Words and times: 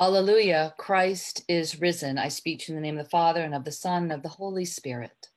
Alleluia, 0.00 0.74
Christ 0.78 1.44
is 1.48 1.80
risen. 1.80 2.18
I 2.18 2.28
speak 2.28 2.68
in 2.68 2.74
the 2.74 2.80
name 2.80 2.98
of 2.98 3.04
the 3.04 3.10
Father 3.10 3.42
and 3.42 3.54
of 3.54 3.64
the 3.64 3.72
Son 3.72 4.04
and 4.04 4.12
of 4.12 4.22
the 4.22 4.28
Holy 4.28 4.64
Spirit. 4.64 5.28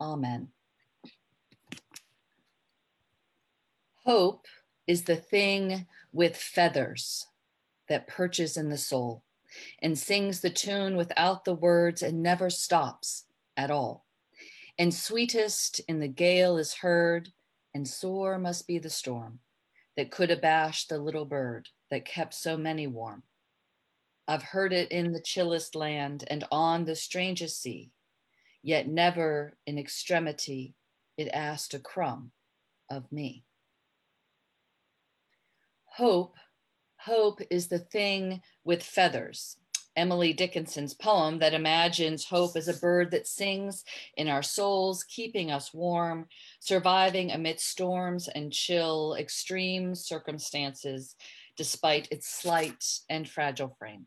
Amen. 0.00 0.48
Hope 4.04 4.46
is 4.86 5.04
the 5.04 5.16
thing 5.16 5.86
with 6.12 6.36
feathers 6.36 7.28
that 7.88 8.08
perches 8.08 8.56
in 8.56 8.68
the 8.68 8.76
soul 8.76 9.22
and 9.80 9.98
sings 9.98 10.40
the 10.40 10.50
tune 10.50 10.96
without 10.96 11.44
the 11.44 11.54
words 11.54 12.02
and 12.02 12.22
never 12.22 12.50
stops 12.50 13.24
at 13.56 13.70
all. 13.70 14.04
And 14.78 14.92
sweetest 14.92 15.80
in 15.88 16.00
the 16.00 16.08
gale 16.08 16.58
is 16.58 16.74
heard, 16.74 17.28
and 17.74 17.86
sore 17.86 18.38
must 18.38 18.66
be 18.66 18.78
the 18.78 18.90
storm 18.90 19.38
that 19.96 20.10
could 20.10 20.30
abash 20.30 20.86
the 20.86 20.98
little 20.98 21.26
bird 21.26 21.68
that 21.90 22.04
kept 22.04 22.34
so 22.34 22.56
many 22.56 22.86
warm. 22.86 23.22
I've 24.28 24.42
heard 24.42 24.72
it 24.72 24.90
in 24.92 25.12
the 25.12 25.20
chillest 25.20 25.74
land 25.74 26.24
and 26.28 26.44
on 26.50 26.84
the 26.84 26.94
strangest 26.94 27.60
sea, 27.60 27.90
yet 28.62 28.86
never 28.86 29.56
in 29.66 29.78
extremity 29.78 30.74
it 31.16 31.28
asked 31.32 31.74
a 31.74 31.78
crumb 31.78 32.32
of 32.88 33.10
me. 33.10 33.44
Hope, 35.84 36.36
hope 36.96 37.40
is 37.50 37.68
the 37.68 37.80
thing 37.80 38.40
with 38.64 38.82
feathers. 38.82 39.56
Emily 39.94 40.32
Dickinson's 40.32 40.94
poem 40.94 41.38
that 41.40 41.52
imagines 41.52 42.24
hope 42.24 42.56
as 42.56 42.68
a 42.68 42.78
bird 42.78 43.10
that 43.10 43.26
sings 43.26 43.84
in 44.16 44.28
our 44.28 44.42
souls, 44.42 45.04
keeping 45.04 45.50
us 45.50 45.74
warm, 45.74 46.26
surviving 46.60 47.30
amidst 47.30 47.68
storms 47.68 48.28
and 48.28 48.52
chill, 48.52 49.14
extreme 49.18 49.94
circumstances, 49.94 51.14
despite 51.58 52.08
its 52.10 52.28
slight 52.28 52.82
and 53.10 53.28
fragile 53.28 53.76
frame. 53.78 54.06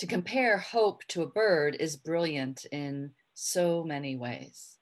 To 0.00 0.06
compare 0.06 0.58
hope 0.58 1.04
to 1.08 1.22
a 1.22 1.28
bird 1.28 1.76
is 1.80 1.96
brilliant 1.96 2.66
in 2.66 3.12
so 3.32 3.82
many 3.82 4.14
ways. 4.14 4.76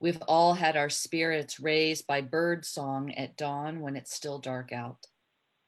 We've 0.00 0.20
all 0.22 0.54
had 0.54 0.76
our 0.76 0.88
spirits 0.88 1.60
raised 1.60 2.06
by 2.06 2.22
bird 2.22 2.64
song 2.64 3.12
at 3.14 3.36
dawn 3.36 3.80
when 3.80 3.96
it's 3.96 4.14
still 4.14 4.38
dark 4.38 4.72
out. 4.72 5.06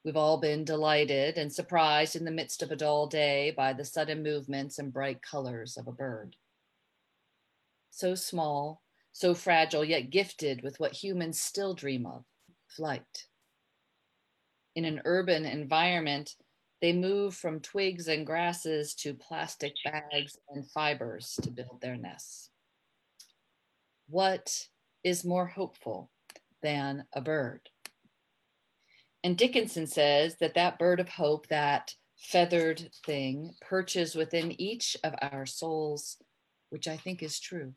We've 0.04 0.16
all 0.16 0.38
been 0.38 0.64
delighted 0.64 1.36
and 1.36 1.52
surprised 1.52 2.16
in 2.16 2.24
the 2.24 2.30
midst 2.30 2.62
of 2.62 2.70
a 2.70 2.76
dull 2.76 3.08
day 3.08 3.50
by 3.50 3.72
the 3.72 3.84
sudden 3.84 4.22
movements 4.22 4.78
and 4.78 4.92
bright 4.92 5.20
colors 5.20 5.76
of 5.76 5.86
a 5.86 5.92
bird. 5.92 6.36
So 7.90 8.14
small, 8.14 8.82
so 9.12 9.34
fragile, 9.34 9.84
yet 9.84 10.10
gifted 10.10 10.62
with 10.62 10.78
what 10.80 10.92
humans 10.92 11.40
still 11.40 11.74
dream 11.74 12.06
of 12.06 12.24
flight. 12.68 13.26
In 14.74 14.84
an 14.84 15.02
urban 15.04 15.44
environment, 15.44 16.36
they 16.80 16.92
move 16.92 17.34
from 17.34 17.60
twigs 17.60 18.08
and 18.08 18.26
grasses 18.26 18.94
to 18.94 19.14
plastic 19.14 19.72
bags 19.84 20.38
and 20.50 20.70
fibers 20.70 21.38
to 21.42 21.50
build 21.50 21.80
their 21.80 21.96
nests. 21.96 22.50
What 24.08 24.68
is 25.02 25.24
more 25.24 25.46
hopeful 25.46 26.10
than 26.62 27.04
a 27.12 27.20
bird? 27.20 27.68
And 29.24 29.36
Dickinson 29.36 29.86
says 29.86 30.36
that 30.40 30.54
that 30.54 30.78
bird 30.78 31.00
of 31.00 31.08
hope, 31.08 31.48
that 31.48 31.94
feathered 32.16 32.90
thing, 33.04 33.54
perches 33.60 34.14
within 34.14 34.60
each 34.60 34.96
of 35.02 35.14
our 35.20 35.46
souls, 35.46 36.18
which 36.70 36.86
I 36.86 36.96
think 36.96 37.22
is 37.22 37.40
true. 37.40 37.74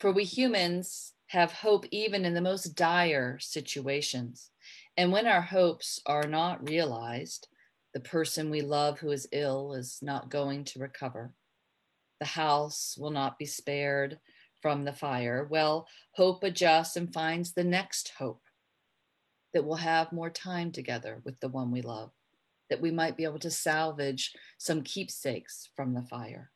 For 0.00 0.10
we 0.12 0.24
humans 0.24 1.12
have 1.28 1.52
hope 1.52 1.84
even 1.90 2.24
in 2.24 2.34
the 2.34 2.40
most 2.40 2.74
dire 2.74 3.38
situations. 3.38 4.50
And 4.96 5.12
when 5.12 5.26
our 5.26 5.40
hopes 5.40 6.00
are 6.06 6.26
not 6.26 6.68
realized, 6.68 7.48
the 7.94 8.00
person 8.00 8.50
we 8.50 8.60
love 8.60 8.98
who 8.98 9.10
is 9.10 9.28
ill 9.32 9.74
is 9.74 9.98
not 10.02 10.30
going 10.30 10.64
to 10.64 10.78
recover. 10.78 11.32
The 12.20 12.26
house 12.26 12.96
will 12.98 13.10
not 13.10 13.38
be 13.38 13.46
spared 13.46 14.18
from 14.60 14.84
the 14.84 14.92
fire. 14.92 15.46
Well, 15.50 15.88
hope 16.12 16.42
adjusts 16.42 16.96
and 16.96 17.12
finds 17.12 17.52
the 17.52 17.64
next 17.64 18.12
hope 18.18 18.42
that 19.54 19.64
we'll 19.64 19.76
have 19.76 20.12
more 20.12 20.30
time 20.30 20.70
together 20.70 21.22
with 21.24 21.40
the 21.40 21.48
one 21.48 21.70
we 21.70 21.82
love, 21.82 22.10
that 22.68 22.80
we 22.80 22.90
might 22.90 23.16
be 23.16 23.24
able 23.24 23.38
to 23.40 23.50
salvage 23.50 24.32
some 24.58 24.82
keepsakes 24.82 25.70
from 25.74 25.94
the 25.94 26.02
fire. 26.02 26.50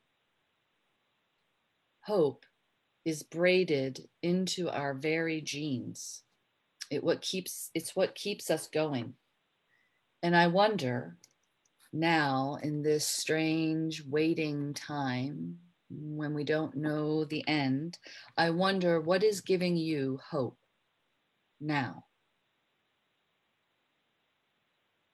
Hope 2.03 2.44
is 3.04 3.22
braided 3.22 4.06
into 4.22 4.69
our 4.69 4.92
very 4.92 5.41
genes. 5.41 6.23
It 6.94 7.05
what 7.05 7.21
keeps 7.21 7.71
it's 7.75 7.94
what 7.94 8.15
keeps 8.15 8.50
us 8.50 8.69
going. 8.69 9.15
And 10.22 10.34
I 10.37 10.47
wonder 10.47 11.16
now 11.93 12.59
in 12.62 12.82
this 12.82 13.06
strange 13.06 14.03
waiting 14.05 14.75
time 14.75 15.59
when 15.91 16.34
we 16.34 16.44
don't 16.44 16.77
know 16.77 17.25
the 17.25 17.47
end, 17.47 17.99
I 18.37 18.50
wonder 18.50 19.00
what 19.00 19.22
is 19.22 19.41
giving 19.41 19.77
you 19.77 20.19
hope 20.31 20.59
now. 21.60 22.05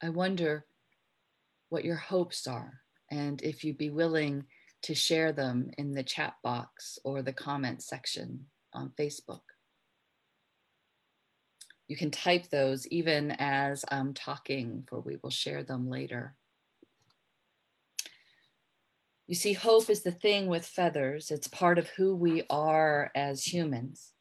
I 0.03 0.09
wonder 0.11 0.65
what 1.69 1.85
your 1.85 1.97
hopes 1.97 2.47
are 2.47 2.81
and 3.11 3.43
if 3.43 3.65
you'd 3.65 3.79
be 3.79 3.91
willing 3.91 4.45
to 4.83 4.95
share 4.95 5.33
them 5.33 5.71
in 5.77 5.93
the 5.93 6.03
chat 6.03 6.35
box 6.43 6.99
or 7.05 7.23
the 7.23 7.33
comment 7.33 7.83
section 7.83 8.47
on 8.73 8.93
Facebook. 8.99 9.41
You 11.91 11.97
can 11.97 12.12
type 12.12 12.51
those 12.51 12.87
even 12.87 13.33
as 13.41 13.84
I'm 13.89 14.15
talking, 14.15 14.84
for 14.89 15.01
we 15.01 15.17
will 15.21 15.31
share 15.31 15.65
them 15.65 15.91
later. 15.91 16.37
You 19.27 19.34
see, 19.34 19.55
hope 19.55 19.91
is 19.91 20.05
the 20.05 20.12
thing 20.12 20.47
with 20.47 20.65
feathers. 20.65 21.33
It's 21.33 21.49
part 21.49 21.81
of 21.81 21.89
who 21.89 22.15
we 22.15 22.45
are 22.49 23.11
as 23.17 23.43
humans, 23.43 24.12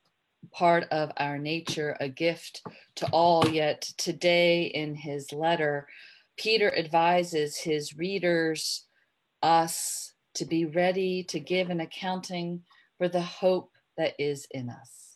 part 0.51 0.85
of 0.89 1.11
our 1.17 1.37
nature, 1.37 1.95
a 1.99 2.09
gift 2.09 2.63
to 2.95 3.07
all. 3.11 3.47
Yet 3.47 3.81
today, 3.99 4.63
in 4.63 4.95
his 4.95 5.31
letter, 5.31 5.87
Peter 6.37 6.75
advises 6.75 7.55
his 7.55 7.95
readers, 7.95 8.87
us, 9.43 10.13
to 10.33 10.45
be 10.45 10.65
ready 10.65 11.23
to 11.25 11.39
give 11.39 11.69
an 11.69 11.81
accounting 11.81 12.63
for 12.97 13.07
the 13.07 13.21
hope 13.21 13.73
that 13.95 14.15
is 14.17 14.47
in 14.49 14.71
us. 14.71 15.08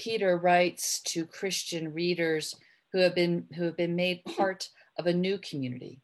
Peter 0.00 0.38
writes 0.38 1.02
to 1.02 1.26
Christian 1.26 1.92
readers 1.92 2.56
who 2.90 3.00
have 3.00 3.14
been 3.14 3.46
who 3.54 3.64
have 3.64 3.76
been 3.76 3.94
made 3.94 4.24
part 4.24 4.70
of 4.98 5.06
a 5.06 5.12
new 5.12 5.36
community, 5.36 6.00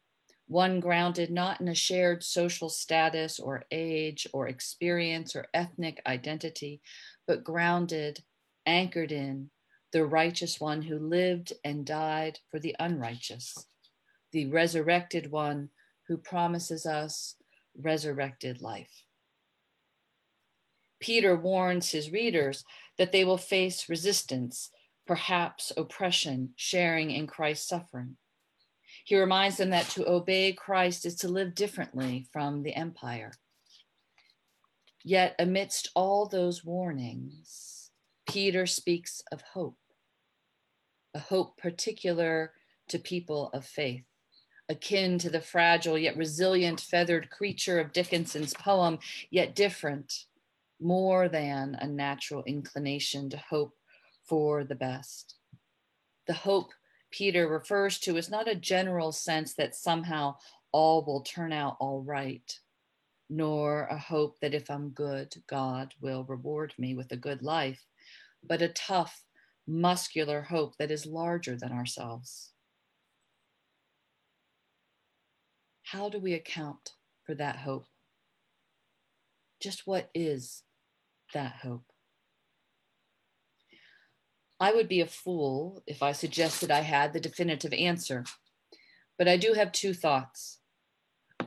one 0.47 0.79
grounded 0.79 1.31
not 1.31 1.59
in 1.61 1.67
a 1.67 1.73
shared 1.73 2.23
social 2.23 2.69
status 2.69 3.39
or 3.39 3.65
age 3.71 4.27
or 4.33 4.47
experience 4.47 5.35
or 5.35 5.47
ethnic 5.55 5.99
identity, 6.05 6.79
but 7.25 7.43
grounded, 7.43 8.23
anchored 8.67 9.11
in 9.11 9.49
the 9.91 10.05
righteous 10.05 10.61
one 10.61 10.83
who 10.83 10.99
lived 10.99 11.53
and 11.63 11.83
died 11.83 12.37
for 12.51 12.59
the 12.59 12.75
unrighteous, 12.79 13.65
the 14.31 14.45
resurrected 14.45 15.31
one 15.31 15.71
who 16.07 16.17
promises 16.17 16.85
us 16.85 17.35
resurrected 17.75 18.61
life. 18.61 19.06
Peter 20.99 21.35
warns 21.35 21.91
his 21.91 22.11
readers 22.11 22.63
that 22.97 23.11
they 23.11 23.23
will 23.23 23.37
face 23.37 23.89
resistance, 23.89 24.69
perhaps 25.05 25.71
oppression, 25.77 26.53
sharing 26.55 27.11
in 27.11 27.27
Christ's 27.27 27.67
suffering. 27.67 28.17
He 29.03 29.17
reminds 29.17 29.57
them 29.57 29.69
that 29.69 29.87
to 29.89 30.09
obey 30.09 30.53
Christ 30.53 31.05
is 31.05 31.15
to 31.17 31.27
live 31.27 31.55
differently 31.55 32.27
from 32.31 32.63
the 32.63 32.73
empire. 32.73 33.33
Yet, 35.03 35.35
amidst 35.39 35.91
all 35.95 36.27
those 36.27 36.65
warnings, 36.65 37.91
Peter 38.27 38.65
speaks 38.65 39.21
of 39.31 39.41
hope, 39.41 39.77
a 41.13 41.19
hope 41.19 41.57
particular 41.57 42.51
to 42.89 42.99
people 42.99 43.49
of 43.53 43.65
faith 43.65 44.03
akin 44.69 45.17
to 45.19 45.29
the 45.29 45.41
fragile 45.41 45.97
yet 45.97 46.17
resilient 46.17 46.81
feathered 46.81 47.29
creature 47.29 47.79
of 47.79 47.93
Dickinson's 47.93 48.53
poem, 48.53 48.99
yet 49.29 49.55
different, 49.55 50.25
more 50.79 51.29
than 51.29 51.75
a 51.79 51.87
natural 51.87 52.43
inclination 52.45 53.29
to 53.29 53.37
hope 53.37 53.73
for 54.23 54.63
the 54.63 54.75
best. 54.75 55.35
The 56.27 56.33
hope 56.33 56.71
Peter 57.11 57.47
refers 57.47 57.99
to 57.99 58.17
is 58.17 58.29
not 58.29 58.49
a 58.49 58.55
general 58.55 59.11
sense 59.11 59.53
that 59.55 59.75
somehow 59.75 60.35
all 60.71 61.03
will 61.05 61.21
turn 61.21 61.53
out 61.53 61.77
all 61.79 62.01
right, 62.01 62.51
nor 63.29 63.85
a 63.85 63.97
hope 63.97 64.39
that 64.41 64.53
if 64.53 64.69
I'm 64.69 64.89
good, 64.89 65.33
God 65.47 65.93
will 66.01 66.25
reward 66.25 66.73
me 66.77 66.95
with 66.95 67.11
a 67.11 67.17
good 67.17 67.41
life, 67.41 67.83
but 68.43 68.61
a 68.61 68.69
tough, 68.69 69.23
muscular 69.65 70.41
hope 70.41 70.77
that 70.77 70.91
is 70.91 71.05
larger 71.05 71.55
than 71.55 71.71
ourselves 71.71 72.51
How 75.91 76.09
do 76.09 76.19
we 76.19 76.33
account 76.33 76.95
for 77.23 77.33
that 77.35 77.55
hope? 77.55 77.87
Just 79.61 79.87
what 79.87 80.09
is 80.13 80.63
that 81.37 81.53
hope? 81.61 81.83
I 84.59 84.73
would 84.73 84.89
be 84.89 85.01
a 85.01 85.07
fool 85.07 85.83
if 85.85 86.01
I 86.01 86.11
suggested 86.13 86.71
I 86.71 86.79
had 86.79 87.13
the 87.13 87.19
definitive 87.19 87.73
answer. 87.73 88.25
But 89.19 89.27
I 89.27 89.37
do 89.37 89.53
have 89.53 89.71
two 89.71 89.93
thoughts. 89.93 90.57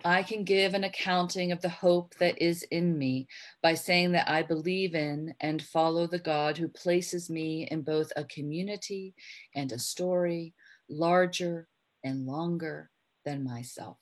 I 0.04 0.22
can 0.22 0.44
give 0.44 0.74
an 0.74 0.84
accounting 0.84 1.50
of 1.50 1.60
the 1.60 1.68
hope 1.68 2.14
that 2.20 2.40
is 2.40 2.62
in 2.70 2.96
me 2.96 3.26
by 3.64 3.74
saying 3.74 4.12
that 4.12 4.30
I 4.30 4.42
believe 4.42 4.94
in 4.94 5.34
and 5.40 5.60
follow 5.60 6.06
the 6.06 6.20
God 6.20 6.56
who 6.56 6.68
places 6.68 7.28
me 7.28 7.66
in 7.68 7.82
both 7.82 8.12
a 8.14 8.24
community 8.24 9.14
and 9.56 9.72
a 9.72 9.78
story 9.78 10.54
larger 10.88 11.66
and 12.04 12.26
longer 12.26 12.90
than 13.24 13.42
myself. 13.42 13.98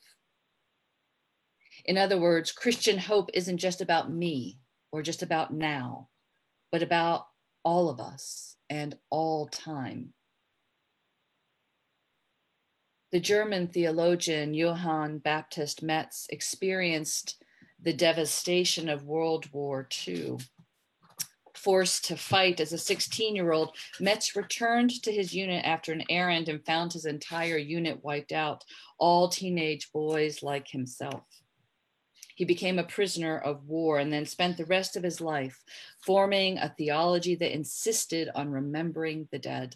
In 1.85 1.97
other 1.97 2.19
words, 2.19 2.51
Christian 2.51 2.99
hope 2.99 3.31
isn't 3.33 3.57
just 3.57 3.81
about 3.81 4.11
me 4.11 4.59
or 4.91 5.01
just 5.01 5.21
about 5.21 5.53
now, 5.53 6.09
but 6.71 6.83
about 6.83 7.27
all 7.63 7.89
of 7.89 7.99
us 7.99 8.55
and 8.69 8.97
all 9.09 9.47
time. 9.47 10.13
The 13.11 13.19
German 13.19 13.67
theologian 13.67 14.53
Johann 14.53 15.17
Baptist 15.17 15.81
Metz 15.81 16.27
experienced 16.29 17.43
the 17.81 17.93
devastation 17.93 18.87
of 18.87 19.03
World 19.03 19.51
War 19.51 19.87
II. 20.07 20.37
Forced 21.55 22.05
to 22.05 22.15
fight 22.15 22.59
as 22.59 22.71
a 22.71 22.77
16 22.77 23.35
year 23.35 23.51
old, 23.51 23.75
Metz 23.99 24.35
returned 24.35 25.01
to 25.01 25.11
his 25.11 25.33
unit 25.33 25.65
after 25.65 25.91
an 25.91 26.03
errand 26.09 26.49
and 26.49 26.63
found 26.65 26.93
his 26.93 27.05
entire 27.05 27.57
unit 27.57 28.03
wiped 28.03 28.31
out, 28.31 28.63
all 28.99 29.27
teenage 29.27 29.91
boys 29.91 30.43
like 30.43 30.67
himself. 30.67 31.23
He 32.39 32.45
became 32.45 32.79
a 32.79 32.83
prisoner 32.83 33.37
of 33.37 33.67
war 33.67 33.99
and 33.99 34.13
then 34.13 34.25
spent 34.25 34.55
the 34.55 34.65
rest 34.65 34.95
of 34.95 35.03
his 35.03 35.19
life 35.19 35.61
forming 35.99 36.57
a 36.57 36.73
theology 36.77 37.35
that 37.35 37.53
insisted 37.53 38.29
on 38.33 38.49
remembering 38.49 39.27
the 39.29 39.39
dead 39.39 39.75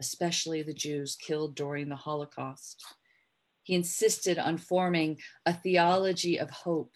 especially 0.00 0.62
the 0.62 0.74
Jews 0.74 1.14
killed 1.14 1.54
during 1.54 1.88
the 1.88 1.96
Holocaust. 1.96 2.82
He 3.62 3.74
insisted 3.74 4.38
on 4.38 4.56
forming 4.56 5.18
a 5.46 5.52
theology 5.52 6.40
of 6.40 6.50
hope 6.50 6.94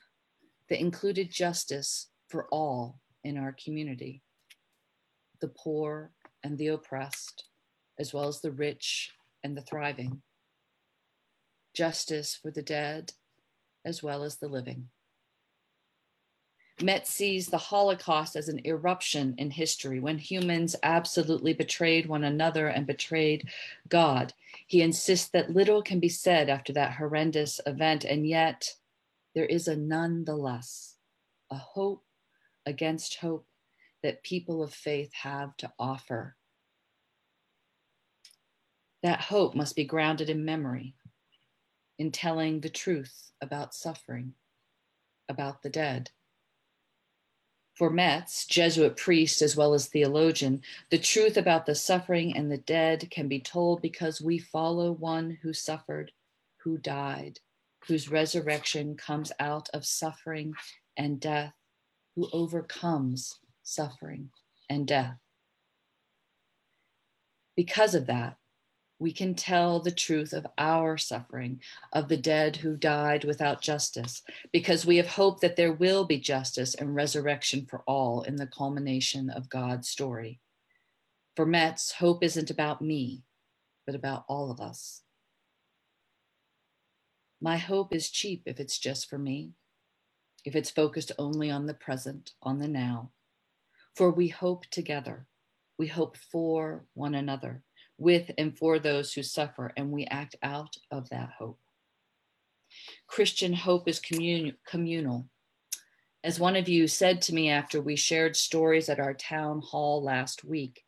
that 0.69 0.81
included 0.81 1.31
justice 1.31 2.09
for 2.29 2.49
all 2.51 3.01
in 3.23 3.37
our 3.37 3.55
community 3.62 4.23
the 5.41 5.49
poor 5.49 6.11
and 6.43 6.56
the 6.56 6.69
oppressed, 6.69 7.45
as 7.99 8.15
well 8.15 8.29
as 8.29 8.41
the 8.41 8.53
rich 8.53 9.12
and 9.43 9.55
the 9.55 9.61
thriving, 9.61 10.23
justice 11.75 12.39
for 12.41 12.51
the 12.51 12.62
dead, 12.62 13.12
as 13.85 14.03
well 14.03 14.23
as 14.23 14.37
the 14.37 14.49
living. 14.49 14.89
Metz 16.82 17.11
sees 17.11 17.47
the 17.47 17.59
Holocaust 17.59 18.35
as 18.35 18.49
an 18.49 18.67
eruption 18.67 19.37
in 19.38 19.50
history 19.50 20.00
when 20.00 20.19
humans 20.19 20.75
absolutely 20.82 21.53
betrayed 21.53 22.06
one 22.06 22.25
another 22.25 22.67
and 22.67 22.85
betrayed 22.85 23.49
God. 23.88 24.32
He 24.67 24.82
insists 24.82 25.29
that 25.29 25.55
little 25.55 25.82
can 25.82 26.00
be 26.00 26.09
said 26.09 26.49
after 26.49 26.73
that 26.73 26.94
horrendous 26.94 27.61
event, 27.65 28.05
and 28.05 28.26
yet 28.26 28.75
there 29.35 29.47
is 29.47 29.69
a 29.69 29.76
nonetheless, 29.76 30.97
a 31.50 31.56
hope 31.56 32.05
against 32.67 33.17
hope 33.17 33.47
that 34.03 34.25
people 34.25 34.62
of 34.62 34.75
faith 34.75 35.12
have 35.12 35.56
to 35.59 35.73
offer. 35.79 36.37
That 39.05 39.20
hope 39.20 39.55
must 39.55 39.77
be 39.77 39.85
grounded 39.85 40.29
in 40.29 40.44
memory, 40.44 40.97
in 41.99 42.11
telling 42.11 42.61
the 42.61 42.69
truth 42.69 43.31
about 43.41 43.75
suffering, 43.75 44.35
about 45.29 45.62
the 45.62 45.70
dead. 45.70 46.11
For 47.75 47.91
Metz, 47.91 48.47
Jesuit 48.47 48.97
priest 48.97 49.43
as 49.43 49.56
well 49.56 49.75
as 49.75 49.88
theologian, 49.88 50.62
the 50.91 50.99
truth 50.99 51.37
about 51.37 51.67
the 51.67 51.75
suffering 51.75 52.37
and 52.37 52.50
the 52.50 52.59
dead 52.59 53.11
can 53.11 53.26
be 53.26 53.41
told 53.41 53.82
because 53.82 54.21
we 54.21 54.38
follow 54.38 54.93
one 54.93 55.38
who 55.43 55.53
suffered, 55.53 56.12
who 56.59 56.79
died, 56.79 57.41
whose 57.88 58.09
resurrection 58.09 58.97
comes 58.97 59.32
out 59.41 59.69
of 59.75 59.85
suffering 59.85 60.55
and 60.97 61.19
death, 61.19 61.53
who 62.15 62.29
overcomes 62.32 63.41
suffering 63.65 64.31
and 64.70 64.87
death. 64.87 65.19
Because 67.56 67.97
of 67.97 68.06
that, 68.06 68.37
we 68.99 69.12
can 69.12 69.35
tell 69.35 69.81
the 69.81 69.91
truth 69.91 70.32
of 70.32 70.46
our 70.56 70.96
suffering, 70.96 71.61
of 71.93 72.08
the 72.08 72.17
dead 72.17 72.56
who 72.56 72.76
died 72.76 73.25
without 73.25 73.61
justice, 73.61 74.23
because 74.52 74.87
we 74.87 74.96
have 74.96 75.08
hope 75.08 75.41
that 75.41 75.56
there 75.56 75.73
will 75.73 76.05
be 76.05 76.19
justice 76.19 76.75
and 76.75 76.94
resurrection 76.94 77.67
for 77.69 77.82
all 77.87 78.23
in 78.23 78.37
the 78.37 78.46
culmination 78.46 79.31
of 79.31 79.50
God's 79.50 79.88
story. 79.88 80.41
For 81.35 81.44
Metz, 81.44 81.93
hope 81.93 82.23
isn't 82.23 82.50
about 82.50 82.81
me, 82.81 83.25
but 83.85 83.96
about 83.96 84.25
all 84.29 84.50
of 84.50 84.61
us. 84.61 85.02
My 87.41 87.56
hope 87.56 87.94
is 87.94 88.11
cheap 88.11 88.44
if 88.46 88.61
it's 88.61 88.79
just 88.79 89.11
for 89.11 89.19
me, 89.19 89.55
if 90.44 90.55
it's 90.55 90.70
focused 90.70 91.12
only 91.19 91.50
on 91.50 91.67
the 91.67 91.75
present, 91.75 92.32
on 92.43 92.61
the 92.61 92.69
now. 92.69 93.11
For 93.96 94.11
we 94.11 94.29
hope 94.29 94.67
together, 94.67 95.26
we 95.76 95.88
hope 95.88 96.17
for 96.17 96.87
one 96.94 97.14
another 97.14 97.62
with 97.99 98.31
and 98.38 98.56
for 98.56 98.79
those 98.79 99.12
who 99.12 99.23
suffer, 99.23 99.73
and 99.76 99.91
we 99.91 100.05
act 100.06 100.37
out 100.43 100.76
of 100.91 101.08
that 101.11 101.31
hope. 101.38 101.61
Christian 103.06 103.52
hope 103.52 103.88
is 103.88 104.00
commun- 104.00 104.56
communal. 104.67 105.29
As 106.23 106.41
one 106.41 106.56
of 106.56 106.69
you 106.69 106.88
said 106.88 107.20
to 107.23 107.35
me 107.35 107.50
after 107.50 107.81
we 107.81 107.96
shared 107.96 108.37
stories 108.37 108.88
at 108.88 108.99
our 108.99 109.14
town 109.14 109.61
hall 109.61 110.02
last 110.02 110.44
week, 110.44 110.82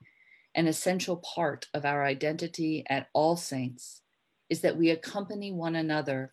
an 0.54 0.66
essential 0.66 1.18
part 1.18 1.66
of 1.74 1.84
our 1.84 2.04
identity 2.04 2.84
at 2.88 3.08
All 3.12 3.36
Saints 3.36 4.00
is 4.48 4.62
that 4.62 4.76
we 4.76 4.90
accompany 4.90 5.52
one 5.52 5.76
another 5.76 6.32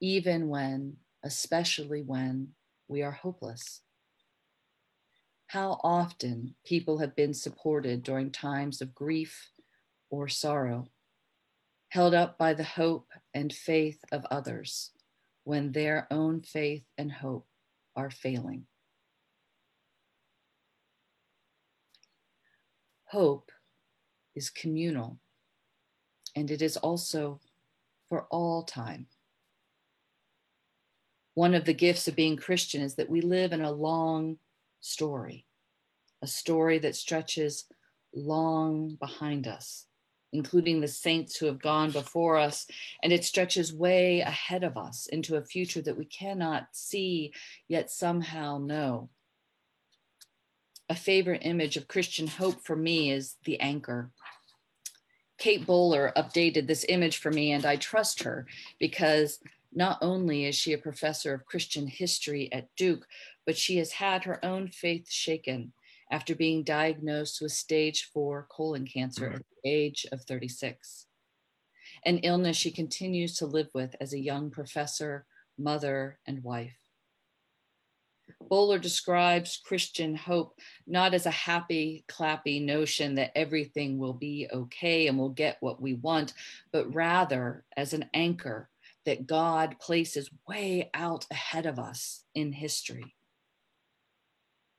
even 0.00 0.48
when, 0.48 0.96
especially 1.22 2.02
when, 2.02 2.48
we 2.88 3.02
are 3.02 3.12
hopeless. 3.12 3.82
How 5.48 5.80
often 5.82 6.54
people 6.64 6.98
have 6.98 7.14
been 7.14 7.34
supported 7.34 8.02
during 8.02 8.30
times 8.30 8.80
of 8.80 8.94
grief 8.94 9.50
or 10.10 10.28
sorrow, 10.28 10.88
held 11.90 12.14
up 12.14 12.38
by 12.38 12.54
the 12.54 12.64
hope 12.64 13.08
and 13.34 13.52
faith 13.52 13.98
of 14.12 14.24
others 14.30 14.90
when 15.44 15.72
their 15.72 16.06
own 16.10 16.42
faith 16.42 16.84
and 16.96 17.10
hope 17.10 17.46
are 17.96 18.10
failing. 18.10 18.66
Hope 23.06 23.50
is 24.36 24.50
communal 24.50 25.18
and 26.36 26.50
it 26.50 26.62
is 26.62 26.76
also 26.76 27.40
for 28.08 28.26
all 28.30 28.62
time. 28.62 29.06
One 31.34 31.54
of 31.54 31.64
the 31.64 31.74
gifts 31.74 32.06
of 32.06 32.16
being 32.16 32.36
Christian 32.36 32.82
is 32.82 32.96
that 32.96 33.08
we 33.08 33.20
live 33.20 33.52
in 33.52 33.62
a 33.62 33.70
long 33.70 34.38
story, 34.80 35.46
a 36.22 36.26
story 36.26 36.78
that 36.78 36.96
stretches 36.96 37.64
long 38.14 38.96
behind 39.00 39.48
us 39.48 39.87
including 40.32 40.80
the 40.80 40.88
saints 40.88 41.36
who 41.36 41.46
have 41.46 41.60
gone 41.60 41.90
before 41.90 42.36
us, 42.36 42.66
and 43.02 43.12
it 43.12 43.24
stretches 43.24 43.72
way 43.72 44.20
ahead 44.20 44.62
of 44.64 44.76
us 44.76 45.06
into 45.06 45.36
a 45.36 45.44
future 45.44 45.80
that 45.82 45.96
we 45.96 46.04
cannot 46.04 46.68
see 46.72 47.32
yet 47.68 47.90
somehow 47.90 48.58
know. 48.58 49.08
A 50.88 50.94
favorite 50.94 51.42
image 51.44 51.76
of 51.76 51.88
Christian 51.88 52.26
hope 52.26 52.64
for 52.64 52.76
me 52.76 53.10
is 53.10 53.36
the 53.44 53.60
anchor. 53.60 54.10
Kate 55.38 55.64
Bowler 55.64 56.12
updated 56.16 56.66
this 56.66 56.84
image 56.88 57.18
for 57.18 57.30
me, 57.30 57.52
and 57.52 57.64
I 57.64 57.76
trust 57.76 58.22
her 58.22 58.46
because 58.78 59.38
not 59.72 59.98
only 60.00 60.46
is 60.46 60.54
she 60.54 60.72
a 60.72 60.78
professor 60.78 61.34
of 61.34 61.46
Christian 61.46 61.86
history 61.86 62.52
at 62.52 62.74
Duke, 62.76 63.06
but 63.46 63.56
she 63.56 63.76
has 63.76 63.92
had 63.92 64.24
her 64.24 64.44
own 64.44 64.68
faith 64.68 65.10
shaken 65.10 65.72
after 66.10 66.34
being 66.34 66.62
diagnosed 66.62 67.40
with 67.40 67.52
stage 67.52 68.10
four 68.12 68.46
colon 68.50 68.86
cancer 68.86 69.26
mm-hmm. 69.26 69.36
at 69.36 69.42
the 69.62 69.70
age 69.70 70.06
of 70.12 70.22
36. 70.22 71.06
An 72.04 72.18
illness 72.18 72.56
she 72.56 72.70
continues 72.70 73.36
to 73.36 73.46
live 73.46 73.68
with 73.74 73.94
as 74.00 74.12
a 74.12 74.18
young 74.18 74.50
professor, 74.50 75.26
mother, 75.58 76.18
and 76.26 76.42
wife. 76.44 76.76
Bowler 78.48 78.78
describes 78.78 79.60
Christian 79.64 80.14
hope 80.14 80.58
not 80.86 81.14
as 81.14 81.26
a 81.26 81.30
happy, 81.30 82.04
clappy 82.08 82.64
notion 82.64 83.14
that 83.14 83.32
everything 83.36 83.98
will 83.98 84.12
be 84.12 84.48
okay 84.52 85.06
and 85.06 85.18
we'll 85.18 85.30
get 85.30 85.56
what 85.60 85.80
we 85.80 85.94
want, 85.94 86.34
but 86.72 86.94
rather 86.94 87.64
as 87.76 87.92
an 87.92 88.08
anchor 88.14 88.68
that 89.06 89.26
God 89.26 89.76
places 89.80 90.30
way 90.46 90.90
out 90.92 91.26
ahead 91.30 91.66
of 91.66 91.78
us 91.78 92.24
in 92.34 92.52
history. 92.52 93.14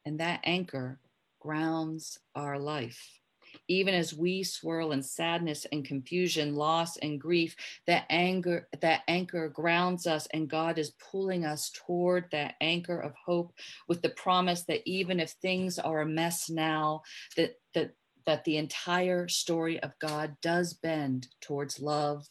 And 0.05 0.19
that 0.19 0.41
anchor 0.43 0.99
grounds 1.39 2.19
our 2.35 2.59
life. 2.59 3.19
Even 3.67 3.95
as 3.95 4.13
we 4.13 4.43
swirl 4.43 4.91
in 4.91 5.01
sadness 5.01 5.65
and 5.71 5.83
confusion, 5.83 6.55
loss 6.55 6.97
and 6.97 7.19
grief, 7.19 7.55
that 7.87 8.05
anger, 8.09 8.67
that 8.81 9.01
anchor 9.07 9.49
grounds 9.49 10.05
us, 10.05 10.27
and 10.33 10.49
God 10.49 10.77
is 10.77 10.93
pulling 11.11 11.45
us 11.45 11.71
toward 11.71 12.25
that 12.31 12.55
anchor 12.61 12.99
of 12.99 13.13
hope 13.15 13.53
with 13.87 14.01
the 14.01 14.09
promise 14.09 14.63
that 14.63 14.81
even 14.85 15.19
if 15.19 15.31
things 15.31 15.79
are 15.79 16.01
a 16.01 16.05
mess 16.05 16.49
now, 16.49 17.01
that 17.37 17.55
that 17.73 17.91
that 18.25 18.43
the 18.43 18.57
entire 18.57 19.27
story 19.27 19.79
of 19.81 19.97
God 19.97 20.35
does 20.41 20.73
bend 20.73 21.27
towards 21.41 21.79
love 21.79 22.29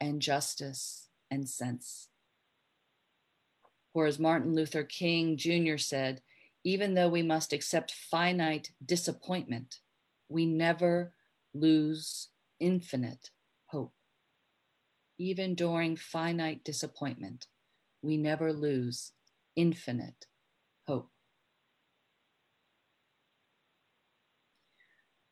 and 0.00 0.22
justice 0.22 1.08
and 1.30 1.48
sense. 1.48 2.08
Or 3.94 4.06
as 4.06 4.18
Martin 4.18 4.54
Luther 4.54 4.84
King 4.84 5.36
Jr. 5.36 5.78
said, 5.78 6.20
even 6.66 6.94
though 6.94 7.08
we 7.08 7.22
must 7.22 7.52
accept 7.52 7.92
finite 7.92 8.72
disappointment, 8.84 9.76
we 10.28 10.44
never 10.44 11.12
lose 11.54 12.30
infinite 12.58 13.30
hope. 13.66 13.94
Even 15.16 15.54
during 15.54 15.94
finite 15.94 16.64
disappointment, 16.64 17.46
we 18.02 18.16
never 18.16 18.52
lose 18.52 19.12
infinite 19.54 20.26
hope. 20.88 21.08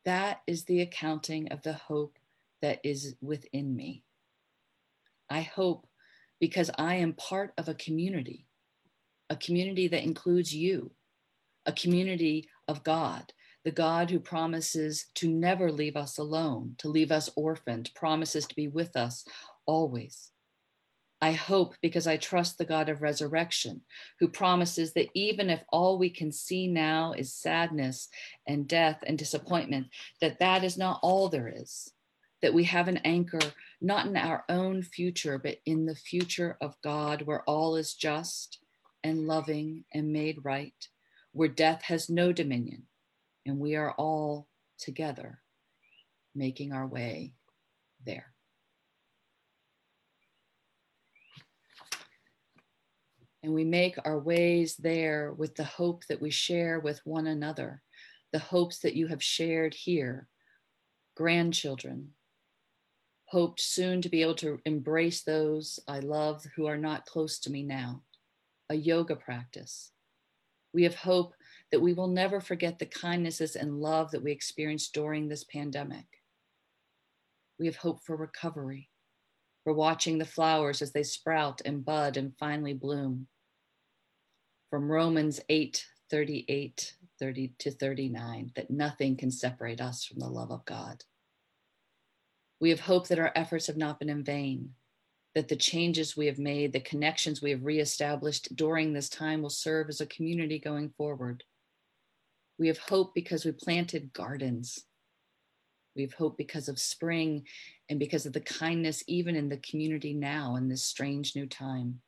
That 0.05 0.39
is 0.47 0.63
the 0.63 0.79
accounting 0.79 1.51
of 1.51 1.63
the 1.63 1.73
hope 1.73 2.17
that 2.61 2.79
is 2.81 3.13
within 3.19 3.75
me. 3.75 4.05
I 5.29 5.41
hope 5.41 5.85
because 6.39 6.71
I 6.77 6.95
am 6.95 7.11
part 7.11 7.51
of 7.57 7.67
a 7.67 7.73
community, 7.73 8.47
a 9.29 9.35
community 9.35 9.89
that 9.89 10.03
includes 10.03 10.55
you, 10.55 10.91
a 11.65 11.71
community 11.71 12.49
of 12.67 12.83
God, 12.83 13.33
the 13.63 13.71
God 13.71 14.11
who 14.11 14.19
promises 14.19 15.07
to 15.15 15.27
never 15.27 15.71
leave 15.71 15.95
us 15.95 16.17
alone, 16.17 16.75
to 16.79 16.87
leave 16.87 17.11
us 17.11 17.29
orphaned, 17.35 17.91
promises 17.95 18.45
to 18.47 18.55
be 18.55 18.67
with 18.67 18.95
us 18.95 19.25
always. 19.65 20.31
I 21.21 21.31
hope 21.31 21.75
because 21.81 22.05
I 22.05 22.17
trust 22.17 22.57
the 22.57 22.65
God 22.65 22.89
of 22.89 23.01
resurrection, 23.01 23.81
who 24.19 24.27
promises 24.27 24.93
that 24.93 25.09
even 25.15 25.49
if 25.49 25.63
all 25.69 25.97
we 25.97 26.09
can 26.09 26.31
see 26.31 26.67
now 26.67 27.13
is 27.13 27.33
sadness 27.33 28.09
and 28.47 28.67
death 28.67 28.99
and 29.07 29.17
disappointment, 29.17 29.87
that 30.21 30.39
that 30.39 30.63
is 30.63 30.77
not 30.77 30.99
all 31.01 31.29
there 31.29 31.47
is, 31.47 31.91
that 32.41 32.53
we 32.53 32.65
have 32.65 32.87
an 32.87 32.97
anchor 32.97 33.39
not 33.81 34.05
in 34.05 34.17
our 34.17 34.43
own 34.49 34.83
future, 34.83 35.39
but 35.39 35.57
in 35.65 35.85
the 35.85 35.95
future 35.95 36.57
of 36.61 36.75
God, 36.83 37.23
where 37.23 37.41
all 37.43 37.75
is 37.75 37.95
just 37.95 38.59
and 39.03 39.25
loving 39.25 39.85
and 39.93 40.11
made 40.11 40.39
right, 40.43 40.75
where 41.35 41.49
death 41.49 41.81
has 41.83 42.09
no 42.09 42.31
dominion, 42.31 42.83
and 43.45 43.59
we 43.59 43.75
are 43.75 43.91
all 43.97 44.47
together 44.79 45.41
making 46.33 46.71
our 46.71 46.87
way 46.87 47.33
there. 48.05 48.33
And 53.43 53.53
we 53.53 53.65
make 53.65 53.97
our 54.05 54.17
ways 54.17 54.77
there 54.77 55.33
with 55.33 55.55
the 55.55 55.65
hope 55.65 56.05
that 56.07 56.21
we 56.21 56.31
share 56.31 56.79
with 56.79 57.01
one 57.03 57.27
another, 57.27 57.83
the 58.31 58.39
hopes 58.39 58.79
that 58.79 58.95
you 58.95 59.07
have 59.07 59.21
shared 59.21 59.73
here, 59.73 60.29
grandchildren, 61.17 62.11
hoped 63.25 63.59
soon 63.59 64.01
to 64.01 64.07
be 64.07 64.21
able 64.21 64.35
to 64.35 64.59
embrace 64.65 65.23
those 65.23 65.81
I 65.85 65.99
love 65.99 66.45
who 66.55 66.65
are 66.67 66.77
not 66.77 67.05
close 67.05 67.39
to 67.39 67.51
me 67.51 67.61
now, 67.61 68.03
a 68.69 68.75
yoga 68.75 69.17
practice. 69.17 69.91
We 70.75 70.83
have 70.83 70.95
hope 70.95 71.33
that 71.71 71.79
we 71.79 71.93
will 71.93 72.09
never 72.09 72.41
forget 72.41 72.79
the 72.79 72.85
kindnesses 72.85 73.55
and 73.55 73.79
love 73.79 74.11
that 74.11 74.21
we 74.21 74.33
experienced 74.33 74.93
during 74.93 75.29
this 75.29 75.45
pandemic. 75.45 76.05
We 77.57 77.65
have 77.67 77.77
hope 77.77 78.03
for 78.03 78.17
recovery, 78.17 78.89
We're 79.65 79.71
watching 79.71 80.17
the 80.17 80.25
flowers 80.25 80.81
as 80.81 80.91
they 80.91 81.03
sprout 81.03 81.61
and 81.63 81.85
bud 81.85 82.17
and 82.17 82.37
finally 82.37 82.73
bloom 82.73 83.27
from 84.69 84.91
Romans 84.91 85.39
8 85.47 85.85
38 86.11 86.93
30 87.21 87.53
to 87.57 87.71
39 87.71 88.51
that 88.57 88.69
nothing 88.69 89.15
can 89.15 89.31
separate 89.31 89.79
us 89.79 90.03
from 90.03 90.19
the 90.19 90.27
love 90.27 90.51
of 90.51 90.65
God. 90.65 91.05
We 92.59 92.69
have 92.71 92.81
hope 92.81 93.07
that 93.07 93.19
our 93.19 93.31
efforts 93.33 93.67
have 93.67 93.77
not 93.77 93.99
been 93.99 94.09
in 94.09 94.25
vain, 94.25 94.71
that 95.35 95.49
the 95.49 95.55
changes 95.55 96.15
we 96.15 96.25
have 96.25 96.39
made, 96.39 96.71
the 96.71 96.79
connections 96.79 97.41
we 97.41 97.51
have 97.51 97.65
reestablished 97.65 98.55
during 98.55 98.93
this 98.93 99.09
time 99.09 99.41
will 99.41 99.49
serve 99.49 99.89
as 99.89 99.99
a 99.99 100.05
community 100.05 100.57
going 100.57 100.89
forward. 100.97 101.43
We 102.57 102.67
have 102.69 102.77
hope 102.77 103.13
because 103.13 103.43
we 103.43 103.51
planted 103.51 104.13
gardens. 104.13 104.85
We 105.93 106.03
have 106.03 106.13
hope 106.13 106.37
because 106.37 106.69
of 106.69 106.79
spring 106.79 107.43
and 107.89 107.99
because 107.99 108.25
of 108.25 108.31
the 108.31 108.39
kindness, 108.39 109.03
even 109.07 109.35
in 109.35 109.49
the 109.49 109.57
community 109.57 110.13
now 110.13 110.55
in 110.55 110.69
this 110.69 110.83
strange 110.83 111.35
new 111.35 111.47
time. 111.47 111.99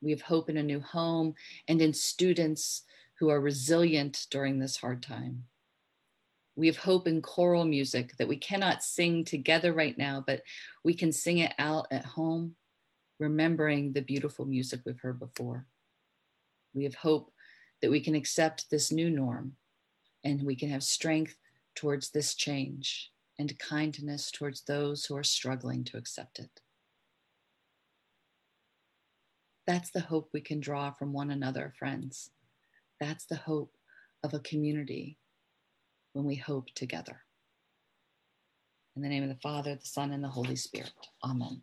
We 0.00 0.12
have 0.12 0.22
hope 0.22 0.48
in 0.48 0.56
a 0.56 0.62
new 0.62 0.80
home 0.80 1.34
and 1.66 1.82
in 1.82 1.92
students 1.92 2.82
who 3.18 3.30
are 3.30 3.40
resilient 3.40 4.26
during 4.30 4.58
this 4.58 4.76
hard 4.76 5.02
time. 5.02 5.44
We 6.56 6.66
have 6.68 6.78
hope 6.78 7.06
in 7.06 7.20
choral 7.20 7.66
music 7.66 8.16
that 8.16 8.28
we 8.28 8.38
cannot 8.38 8.82
sing 8.82 9.24
together 9.24 9.74
right 9.74 9.96
now, 9.96 10.24
but 10.26 10.40
we 10.84 10.94
can 10.94 11.12
sing 11.12 11.38
it 11.38 11.52
out 11.58 11.86
at 11.90 12.04
home, 12.04 12.56
remembering 13.20 13.92
the 13.92 14.00
beautiful 14.00 14.46
music 14.46 14.80
we've 14.84 15.00
heard 15.00 15.18
before. 15.18 15.66
We 16.74 16.84
have 16.84 16.94
hope 16.94 17.30
that 17.82 17.90
we 17.90 18.00
can 18.00 18.14
accept 18.14 18.70
this 18.70 18.90
new 18.90 19.10
norm 19.10 19.56
and 20.24 20.42
we 20.42 20.56
can 20.56 20.70
have 20.70 20.82
strength 20.82 21.36
towards 21.74 22.10
this 22.10 22.34
change 22.34 23.12
and 23.38 23.58
kindness 23.58 24.30
towards 24.30 24.62
those 24.62 25.04
who 25.04 25.14
are 25.14 25.22
struggling 25.22 25.84
to 25.84 25.98
accept 25.98 26.38
it. 26.38 26.60
That's 29.66 29.90
the 29.90 30.00
hope 30.00 30.30
we 30.32 30.40
can 30.40 30.60
draw 30.60 30.90
from 30.90 31.12
one 31.12 31.30
another, 31.30 31.74
friends. 31.78 32.30
That's 32.98 33.26
the 33.26 33.36
hope 33.36 33.76
of 34.24 34.32
a 34.32 34.38
community 34.40 35.18
when 36.16 36.24
we 36.24 36.36
hope 36.36 36.64
together. 36.74 37.20
In 38.96 39.02
the 39.02 39.08
name 39.08 39.22
of 39.22 39.28
the 39.28 39.40
Father, 39.42 39.74
the 39.74 39.84
Son, 39.84 40.12
and 40.12 40.24
the 40.24 40.28
Holy 40.28 40.56
Spirit. 40.56 40.90
Amen. 41.22 41.60